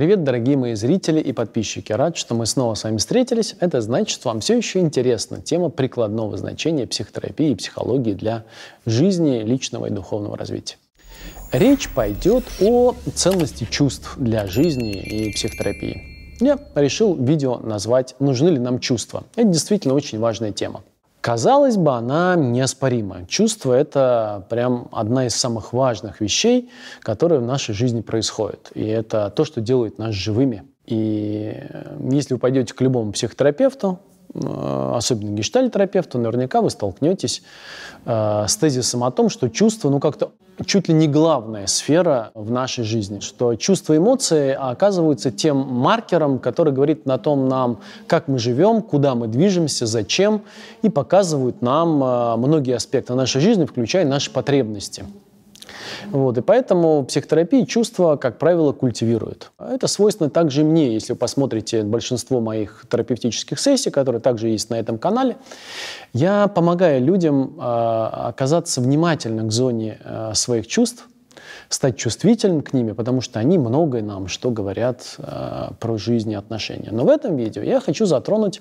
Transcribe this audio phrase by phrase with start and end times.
[0.00, 1.92] Привет, дорогие мои зрители и подписчики.
[1.92, 3.54] Рад, что мы снова с вами встретились.
[3.60, 8.46] Это значит, что вам все еще интересна тема прикладного значения психотерапии и психологии для
[8.86, 10.76] жизни личного и духовного развития.
[11.52, 16.36] Речь пойдет о ценности чувств для жизни и психотерапии.
[16.40, 19.24] Я решил видео назвать «Нужны ли нам чувства?».
[19.36, 20.82] Это действительно очень важная тема.
[21.20, 23.26] Казалось бы, она неоспорима.
[23.26, 26.70] Чувство– это прям одна из самых важных вещей,
[27.00, 28.70] которые в нашей жизни происходят.
[28.74, 30.64] И это то, что делает нас живыми.
[30.86, 33.98] И э, если вы пойдете к любому психотерапевту,
[34.34, 37.42] Э, особенно гештальтерапевту, наверняка вы столкнетесь
[38.04, 40.32] э, с тезисом о том, что чувство, ну как-то
[40.64, 46.38] чуть ли не главная сфера в нашей жизни, что чувства и эмоции оказываются тем маркером,
[46.38, 50.42] который говорит на том нам, как мы живем, куда мы движемся, зачем,
[50.82, 55.04] и показывают нам э, многие аспекты нашей жизни, включая наши потребности.
[56.10, 59.50] Вот, и поэтому психотерапия чувства, как правило, культивирует.
[59.58, 64.74] Это свойственно также мне, если вы посмотрите большинство моих терапевтических сессий, которые также есть на
[64.74, 65.36] этом канале.
[66.12, 71.06] Я помогаю людям э, оказаться внимательным к зоне э, своих чувств,
[71.70, 76.34] стать чувствительным к ними, потому что они многое нам что говорят э, про жизнь и
[76.34, 76.90] отношения.
[76.90, 78.60] Но в этом видео я хочу затронуть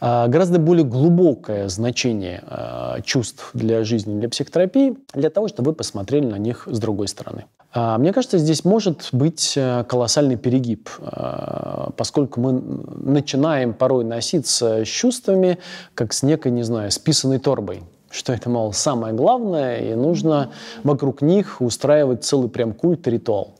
[0.00, 5.76] э, гораздо более глубокое значение э, чувств для жизни, для психотерапии, для того, чтобы вы
[5.76, 7.44] посмотрели на них с другой стороны.
[7.72, 14.84] Э, мне кажется, здесь может быть э, колоссальный перегиб, э, поскольку мы начинаем порой носиться
[14.84, 15.58] с чувствами,
[15.94, 20.50] как с некой, не знаю, списанной торбой что это, мол, самое главное, и нужно
[20.82, 23.54] вокруг них устраивать целый прям культ, ритуал.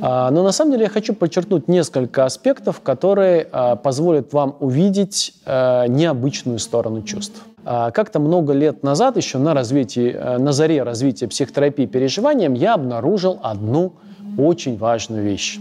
[0.00, 5.34] А, но на самом деле я хочу подчеркнуть несколько аспектов, которые а, позволят вам увидеть
[5.44, 7.42] а, необычную сторону чувств.
[7.62, 13.92] Как-то много лет назад, еще на, развитии, на заре развития психотерапии переживанием, я обнаружил одну
[14.38, 15.60] очень важную вещь.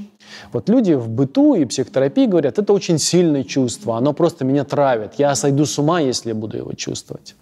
[0.51, 5.13] Вот люди в быту и психотерапии говорят, это очень сильное чувство, оно просто меня травит,
[5.17, 7.35] я сойду с ума, если буду его чувствовать.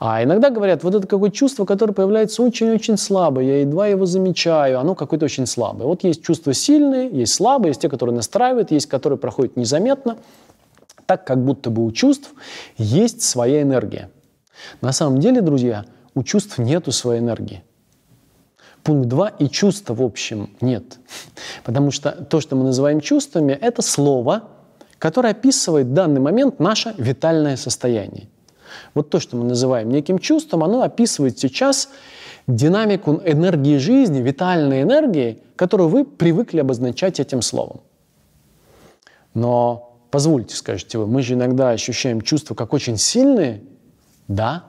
[0.00, 4.78] А иногда говорят, вот это какое-то чувство, которое появляется очень-очень слабо, я едва его замечаю,
[4.78, 5.86] оно какое-то очень слабое.
[5.86, 10.16] Вот есть чувства сильные, есть слабые, есть те, которые настраивают, есть, которые проходят незаметно,
[11.06, 12.32] так как будто бы у чувств
[12.78, 14.10] есть своя энергия.
[14.80, 15.84] На самом деле, друзья,
[16.14, 17.62] у чувств нету своей энергии.
[18.82, 20.98] Пункт 2 и чувства в общем нет.
[21.64, 24.44] Потому что то, что мы называем чувствами, это слово,
[24.98, 28.28] которое описывает в данный момент наше витальное состояние.
[28.94, 31.88] Вот то, что мы называем неким чувством, оно описывает сейчас
[32.46, 37.80] динамику энергии жизни, витальной энергии, которую вы привыкли обозначать этим словом.
[39.34, 43.62] Но позвольте, скажете вы, мы же иногда ощущаем чувства как очень сильные.
[44.28, 44.64] Да,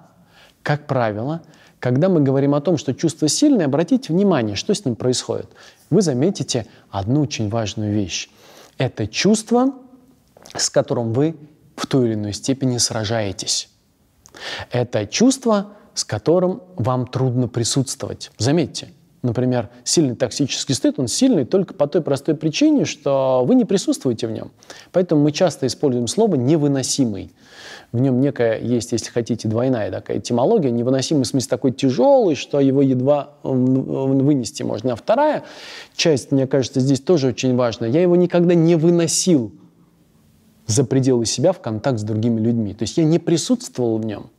[0.62, 1.42] как правило,
[1.84, 5.50] когда мы говорим о том, что чувство сильное, обратите внимание, что с ним происходит.
[5.90, 8.30] Вы заметите одну очень важную вещь.
[8.78, 9.74] Это чувство,
[10.56, 11.36] с которым вы
[11.76, 13.68] в той или иной степени сражаетесь.
[14.72, 18.32] Это чувство, с которым вам трудно присутствовать.
[18.38, 23.66] Заметьте, например, сильный токсический стыд, он сильный только по той простой причине, что вы не
[23.66, 24.52] присутствуете в нем.
[24.92, 27.32] Поэтому мы часто используем слово «невыносимый».
[27.92, 30.72] В нем некая есть, если хотите, двойная такая этимология.
[30.72, 34.94] Невыносимый в смысле такой тяжелый, что его едва вынести можно.
[34.94, 35.44] А вторая
[35.96, 37.86] часть, мне кажется, здесь тоже очень важна.
[37.86, 39.52] Я его никогда не выносил
[40.66, 42.74] за пределы себя в контакт с другими людьми.
[42.74, 44.32] То есть я не присутствовал в нем.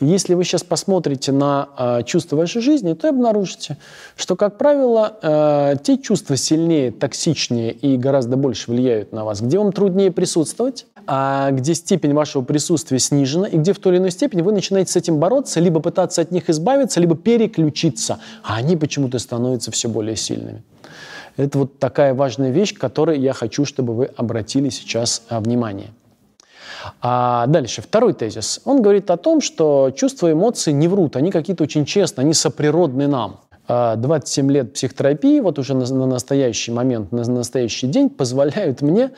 [0.00, 3.76] Если вы сейчас посмотрите на э, чувства вашей жизни, то обнаружите,
[4.16, 9.58] что, как правило, э, те чувства сильнее, токсичнее и гораздо больше влияют на вас, где
[9.58, 14.10] вам труднее присутствовать, а где степень вашего присутствия снижена, и где в той или иной
[14.10, 18.76] степени вы начинаете с этим бороться, либо пытаться от них избавиться, либо переключиться, а они
[18.76, 20.62] почему-то становятся все более сильными.
[21.36, 25.88] Это вот такая важная вещь, к которой я хочу, чтобы вы обратили сейчас а, внимание.
[27.00, 28.60] А дальше, второй тезис.
[28.64, 32.34] Он говорит о том, что чувства и эмоции не врут, они какие-то очень честные, они
[32.34, 33.40] соприродны нам.
[33.66, 38.82] 27 а, лет психотерапии, вот уже на, на настоящий момент, на, на настоящий день, позволяют
[38.82, 39.12] мне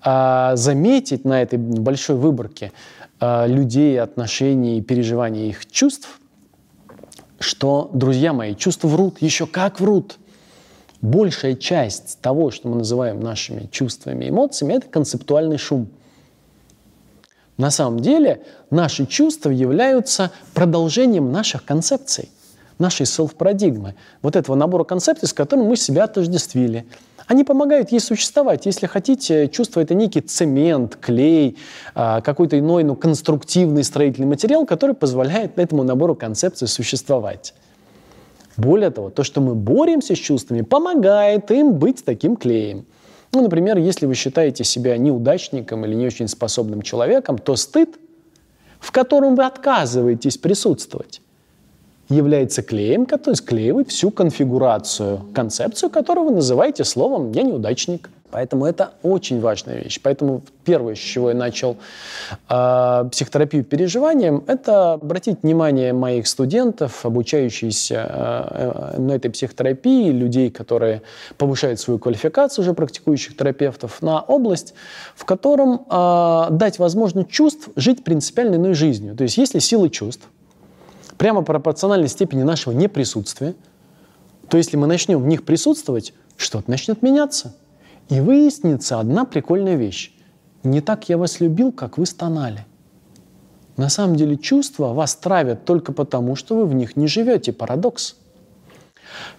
[0.00, 2.72] а, заметить на этой большой выборке
[3.20, 6.18] а, людей, отношений переживаний их чувств,
[7.38, 10.16] что, друзья мои, чувства врут, еще как врут.
[11.00, 15.88] Большая часть того, что мы называем нашими чувствами и эмоциями, это концептуальный шум–
[17.62, 22.28] на самом деле наши чувства являются продолжением наших концепций,
[22.80, 26.86] нашей селф-парадигмы, вот этого набора концепций, с которым мы себя отождествили.
[27.28, 28.66] Они помогают ей существовать.
[28.66, 31.56] Если хотите, чувство– это некий цемент, клей,
[31.94, 37.54] а, какой-то иной, ну, конструктивный строительный материал, который позволяет этому набору концепций существовать.
[38.56, 42.86] Более того, то, что мы боремся с чувствами, помогает им быть таким клеем.
[43.32, 47.98] Ну, например, если вы считаете себя неудачником или не очень способным человеком, то стыд,
[48.78, 51.22] в котором вы отказываетесь присутствовать,
[52.10, 58.10] является клеем, который склеивает всю конфигурацию, концепцию, которую вы называете словом «я неудачник».
[58.32, 60.00] Поэтому это очень важная вещь.
[60.02, 61.76] Поэтому первое, с чего я начал
[62.48, 71.02] э, психотерапию переживанием, это обратить внимание моих студентов, обучающихся э, на этой психотерапии, людей, которые
[71.36, 74.72] повышают свою квалификацию, уже практикующих терапевтов, на область,
[75.14, 79.14] в котором э, дать возможность чувств жить принципиально иной жизнью.
[79.14, 80.26] То есть если сила чувств
[81.18, 83.54] прямо пропорциональной степени нашего неприсутствия,
[84.48, 87.54] то если мы начнем в них присутствовать, что-то начнет меняться–
[88.08, 90.12] и выяснится одна прикольная вещь.
[90.64, 92.66] Не так я вас любил, как вы стонали.
[93.76, 97.52] На самом деле чувства вас травят только потому, что вы в них не живете.
[97.52, 98.16] Парадокс.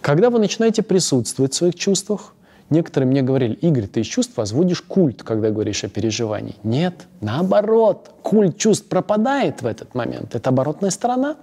[0.02, 2.34] Когда вы начинаете присутствовать в своих чувствах,
[2.70, 6.56] некоторые мне говорили, Игорь, ты из чувств возводишь культ, когда говоришь о переживании.
[6.64, 10.36] Нет, наоборот, культ чувств пропадает в этот момент.
[10.36, 11.38] Это оборотная сторона.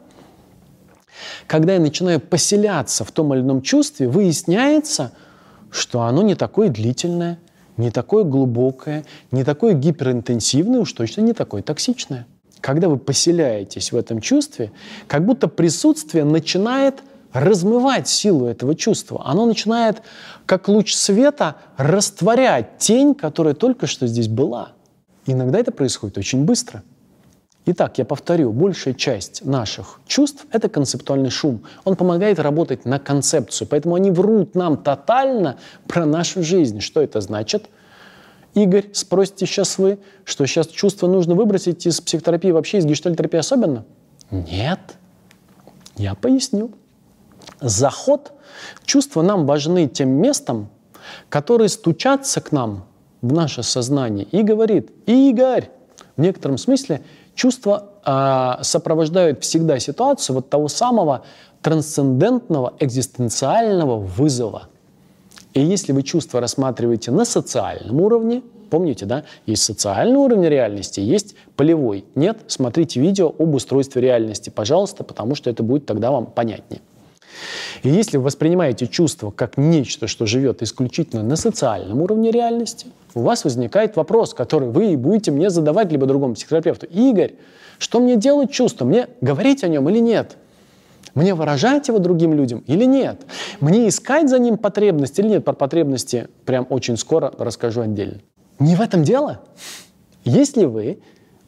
[1.46, 5.12] Когда я начинаю поселяться в том или ином чувстве, выясняется–
[5.70, 7.38] что оно не такое длительное,
[7.76, 12.26] не такое глубокое, не такое гиперинтенсивное, уж точно не такое токсичное.
[12.60, 14.72] Когда вы поселяетесь в этом чувстве,
[15.06, 17.02] как будто присутствие начинает
[17.32, 19.22] размывать силу этого чувства.
[19.24, 20.02] Оно начинает,
[20.46, 24.72] как луч света, растворять тень, которая только что здесь была.
[25.26, 26.82] Иногда это происходит очень быстро–
[27.66, 31.62] Итак, я повторю, большая часть наших чувств– это концептуальный шум.
[31.84, 36.80] Он помогает работать на концепцию, поэтому они врут нам тотально про нашу жизнь.
[36.80, 37.68] Что это значит?
[38.54, 43.84] Игорь, спросите сейчас вы, что сейчас чувство нужно выбросить из психотерапии вообще, из гештальтерапии особенно?
[44.30, 44.80] Нет.
[45.96, 46.72] Я поясню.
[47.60, 48.32] Заход,
[48.84, 50.70] чувства нам важны тем местом,
[51.28, 52.86] которые стучатся к нам
[53.20, 55.68] в наше сознание и говорит, Игорь,
[56.16, 57.02] в некотором смысле–
[57.34, 61.22] Чувства э, сопровождают всегда ситуацию вот того самого
[61.62, 64.68] трансцендентного экзистенциального вызова.
[65.54, 71.34] И если вы чувства рассматриваете на социальном уровне, помните, да, есть социальный уровень реальности, есть
[71.56, 72.04] полевой.
[72.14, 76.80] Нет, смотрите видео об устройстве реальности, пожалуйста, потому что это будет тогда вам понятнее.
[77.82, 83.20] И если вы воспринимаете чувство как нечто, что живет исключительно на социальном уровне реальности, у
[83.20, 86.86] вас возникает вопрос, который вы будете мне задавать либо другому психотерапевту.
[86.86, 87.34] Игорь,
[87.78, 88.84] что мне делать чувство?
[88.84, 90.36] Мне говорить о нем или нет?
[91.14, 93.22] Мне выражать его другим людям или нет?
[93.60, 95.44] Мне искать за ним потребность или нет?
[95.44, 98.20] Про потребности прям очень скоро расскажу отдельно.
[98.58, 99.40] Не в этом дело.
[100.24, 101.00] Если вы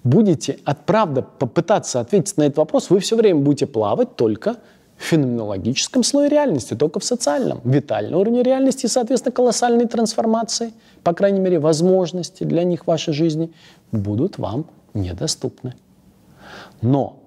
[0.03, 4.56] будете от правда попытаться ответить на этот вопрос, вы все время будете плавать только
[5.02, 7.60] феноменологическом слое реальности, только в социальном.
[7.64, 10.72] Витальный уровень реальности и, соответственно, колоссальные трансформации,
[11.02, 13.52] по крайней мере, возможности для них в вашей жизни
[13.90, 15.75] будут вам недоступны.
[16.81, 17.19] Но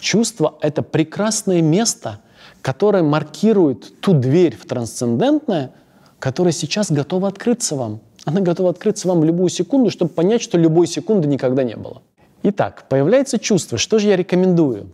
[0.00, 2.20] чувство— это прекрасное место,
[2.62, 5.72] которое маркирует ту дверь в трансцендентное,
[6.18, 8.00] которая сейчас готова открыться вам.
[8.24, 12.00] Она готова открыться вам в любую секунду, чтобы понять, что любой секунды никогда не было.
[12.42, 13.76] Итак, появляется чувство.
[13.76, 14.90] Что же я рекомендую?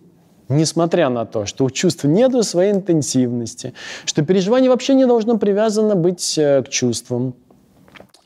[0.50, 3.73] Несмотря на то, что у чувств нет своей интенсивности,
[4.05, 7.35] что переживание вообще не должно привязано быть э, к чувствам,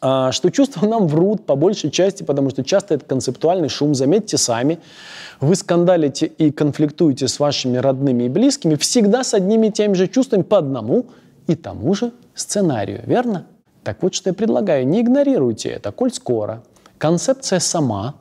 [0.00, 3.94] а, что чувства нам врут по большей части, потому что часто это концептуальный шум.
[3.94, 4.78] Заметьте сами,
[5.40, 10.08] вы скандалите и конфликтуете с вашими родными и близкими всегда с одними и теми же
[10.08, 11.06] чувствами по одному
[11.46, 13.46] и тому же сценарию, верно?
[13.82, 16.62] Так вот, что я предлагаю, не игнорируйте это, коль скоро.
[16.98, 18.14] Концепция сама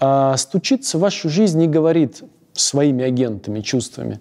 [0.00, 2.22] э, стучится в вашу жизнь и говорит,
[2.60, 4.20] своими агентами, чувствами,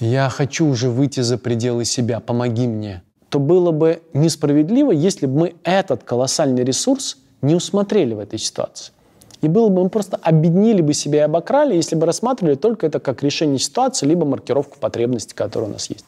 [0.00, 5.38] я хочу уже выйти за пределы себя, помоги мне, то было бы несправедливо, если бы
[5.38, 8.92] мы этот колоссальный ресурс не усмотрели в этой ситуации.
[9.40, 13.00] И было бы, мы просто объединили бы себя и обокрали, если бы рассматривали только это
[13.00, 16.04] как решение ситуации, либо маркировку потребностей, которые у нас есть.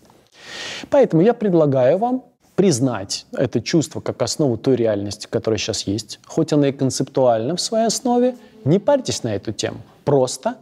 [0.91, 2.25] Поэтому я предлагаю вам
[2.57, 7.61] признать это чувство как основу той реальности, которая сейчас есть, хоть она и концептуальна в
[7.61, 9.79] своей основе, не парьтесь на эту тему.
[10.05, 10.57] Просто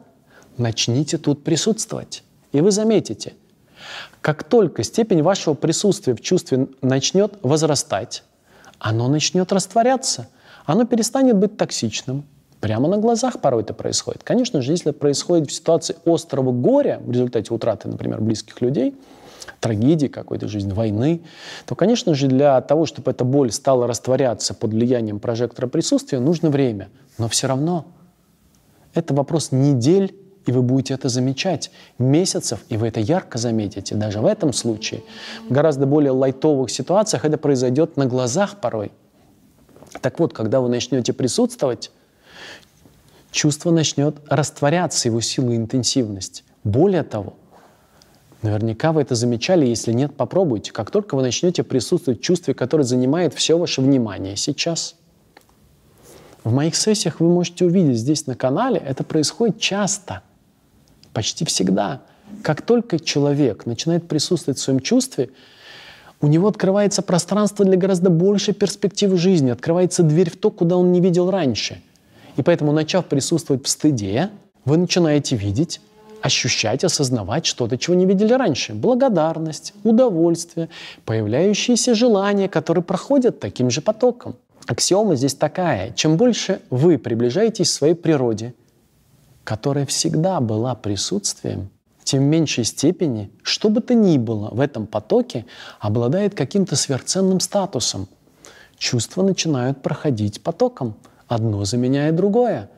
[0.56, 2.22] начните тут присутствовать.
[2.52, 3.34] И вы заметите,
[4.20, 8.24] как только степень вашего присутствия в чувстве начнет возрастать,
[8.78, 10.28] оно начнет растворяться,
[10.66, 12.24] оно перестанет быть токсичным.
[12.60, 14.22] Прямо на глазах порой это происходит.
[14.22, 18.94] Конечно же, если это происходит в ситуации острого горя, в результате утраты, например, близких людей,
[19.60, 21.22] трагедии какой-то жизни, войны,
[21.66, 26.50] то, конечно же, для того, чтобы эта боль стала растворяться под влиянием прожектора присутствия, нужно
[26.50, 26.88] время.
[27.16, 27.86] Но все равно
[28.92, 30.14] это вопрос недель
[30.50, 33.94] и вы будете это замечать месяцев, и вы это ярко заметите.
[33.94, 35.04] Даже в этом случае,
[35.48, 38.90] в гораздо более лайтовых ситуациях это произойдет на глазах порой.
[40.00, 41.92] Так вот, когда вы начнете присутствовать,
[43.30, 46.42] чувство начнет растворяться, его сила и интенсивность.
[46.64, 47.34] Более того,
[48.42, 50.72] наверняка вы это замечали, если нет, попробуйте.
[50.72, 54.96] Как только вы начнете присутствовать в чувстве, которое занимает все ваше внимание сейчас,
[56.42, 60.22] в моих сессиях вы можете увидеть здесь на канале, это происходит часто,
[61.20, 62.00] почти всегда.
[62.42, 65.28] Как только человек начинает присутствовать в своем чувстве,
[66.22, 70.92] у него открывается пространство для гораздо большей перспективы жизни, открывается дверь в то, куда он
[70.92, 71.82] не видел раньше.
[72.38, 74.30] И поэтому, начав присутствовать в стыде,
[74.64, 75.82] вы начинаете видеть,
[76.22, 78.72] ощущать, осознавать что-то, чего не видели раньше.
[78.72, 80.70] Благодарность, удовольствие,
[81.04, 84.36] появляющиеся желания, которые проходят таким же потоком.
[84.66, 85.92] Аксиома здесь такая.
[85.92, 88.54] Чем больше вы приближаетесь к своей природе,
[89.44, 91.70] которая всегда была присутствием,
[92.04, 95.46] тем в меньшей степени, что бы то ни было в этом потоке,
[95.78, 98.08] обладает каким-то сверхценным статусом.
[98.78, 100.96] Чувства начинают проходить потоком,
[101.28, 102.70] одно заменяя другое.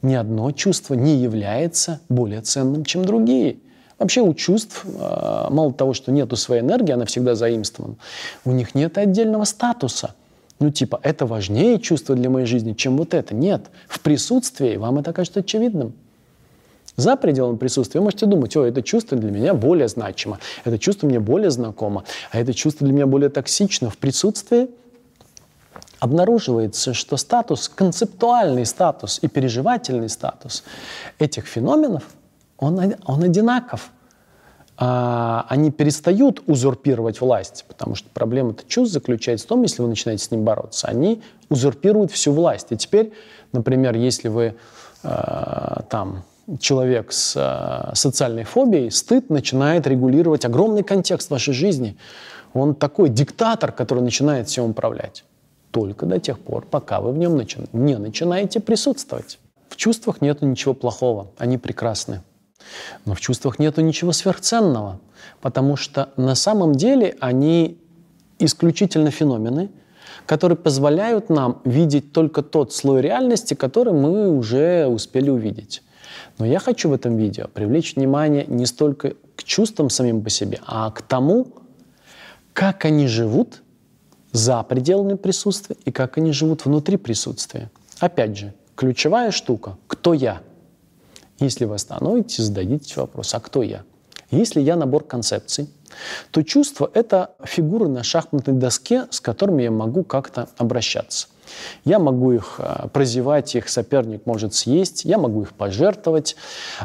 [0.00, 3.58] Ни одно чувство не является более ценным, чем другие.
[3.98, 7.96] Вообще у чувств, а, мало того, что нету своей энергии, она всегда заимствована,
[8.44, 10.14] у них нет отдельного статуса.
[10.60, 13.34] Ну типа, это важнее чувство для моей жизни, чем вот это.
[13.34, 13.66] Нет.
[13.88, 15.94] В присутствии вам это кажется очевидным.
[16.98, 21.06] За пределом присутствия вы можете думать, о, это чувство для меня более значимо, это чувство
[21.06, 22.02] мне более знакомо,
[22.32, 23.88] а это чувство для меня более токсично.
[23.88, 24.68] В присутствии
[26.00, 30.64] обнаруживается, что статус, концептуальный статус и переживательный статус
[31.20, 32.02] этих феноменов,
[32.58, 33.92] он, он одинаков.
[34.76, 40.24] А, они перестают узурпировать власть, потому что проблема-то чувств заключается в том, если вы начинаете
[40.24, 42.72] с ним бороться, они узурпируют всю власть.
[42.72, 43.12] И теперь,
[43.52, 44.56] например, если вы
[45.04, 46.24] э, там
[46.60, 51.96] человек с э, социальной фобией, стыд начинает регулировать огромный контекст вашей жизни.
[52.54, 55.24] Он такой диктатор, который начинает всем управлять.
[55.70, 57.58] Только до тех пор, пока вы в нем начи...
[57.72, 59.38] не начинаете присутствовать.
[59.68, 62.22] В чувствах нет ничего плохого, они прекрасны.
[63.04, 65.00] Но в чувствах нет ничего сверхценного,
[65.40, 67.78] потому что на самом деле они
[68.38, 69.70] исключительно феномены,
[70.24, 75.82] которые позволяют нам видеть только тот слой реальности, который мы уже успели увидеть.
[76.38, 80.60] Но я хочу в этом видео привлечь внимание не столько к чувствам самим по себе,
[80.66, 81.48] а к тому,
[82.52, 83.62] как они живут
[84.32, 87.70] за пределами присутствия и как они живут внутри присутствия.
[87.98, 90.42] Опять же, ключевая штука– кто я?
[91.40, 93.82] Если вы остановитесь, зададите вопрос, а кто я?
[94.30, 95.70] Если я набор концепций,
[96.30, 101.28] то чувство– это фигуры на шахматной доске, с которыми я могу как-то обращаться.
[101.86, 106.36] Я могу их э, прозевать, их соперник может съесть, я могу их пожертвовать,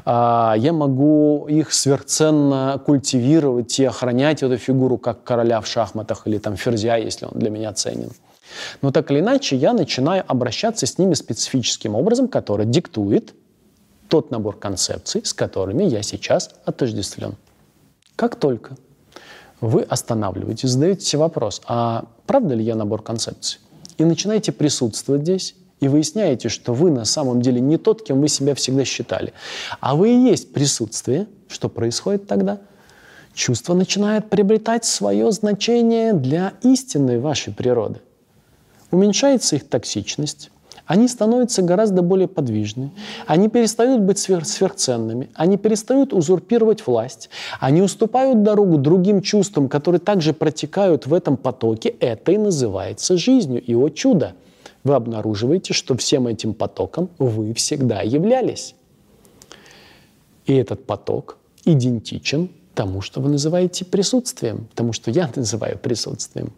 [0.05, 6.37] а, я могу их сверхценно культивировать и охранять эту фигуру как короля в шахматах или
[6.37, 8.11] там ферзя, если он для меня ценен.
[8.81, 13.33] Но так или иначе я начинаю обращаться с ними специфическим образом, который диктует
[14.13, 17.35] тот набор концепций, с которыми я сейчас отождествлен.
[18.15, 18.77] Как только
[19.59, 23.59] вы останавливаетесь, задаете себе вопрос, а правда ли я набор концепций?
[23.97, 28.27] и начинаете присутствовать здесь, и выясняете, что вы на самом деле не тот, кем вы
[28.27, 29.33] себя всегда считали,
[29.79, 32.61] а вы и есть присутствие, что происходит тогда?
[33.33, 37.99] Чувство начинает приобретать свое значение для истинной вашей природы.
[38.91, 40.51] Уменьшается их токсичность,
[40.85, 42.91] они становятся гораздо более подвижны,
[43.25, 50.33] они перестают быть сверхценными, они перестают узурпировать власть, они уступают дорогу другим чувствам, которые также
[50.33, 51.89] протекают в этом потоке.
[51.89, 53.61] Это и называется жизнью.
[53.61, 54.33] И о чудо!
[54.83, 58.75] Вы обнаруживаете, что всем этим потоком вы всегда являлись.
[60.45, 66.51] И этот поток идентичен тому, что вы называете присутствием, тому, что я называю присутствием.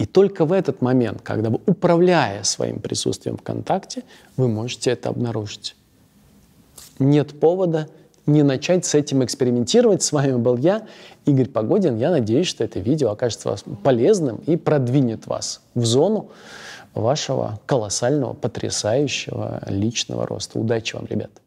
[0.00, 4.02] И только в этот момент, когда вы, управляя своим присутствием в контакте,
[4.38, 5.76] вы можете это обнаружить.
[6.98, 7.86] Нет повода
[8.24, 10.02] не начать с этим экспериментировать.
[10.02, 10.86] С вами был я,
[11.26, 11.98] Игорь Погодин.
[11.98, 16.30] Я надеюсь, что это видео окажется вас полезным и продвинет вас в зону
[16.94, 20.58] вашего колоссального, потрясающего личного роста.
[20.58, 21.42] Удачи вам, ребята!